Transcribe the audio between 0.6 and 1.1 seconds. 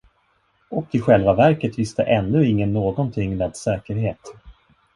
Och i